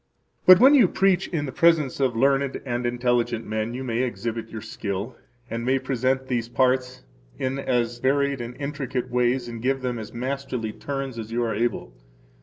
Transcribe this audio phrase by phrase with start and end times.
[0.47, 4.49] But when you preach in the presence of learned and intelligent men, you may exhibit
[4.49, 5.15] your skill,
[5.47, 7.03] and may present these parts
[7.37, 11.53] in as varied and intricate ways and give them as masterly turns as you are
[11.53, 11.93] able.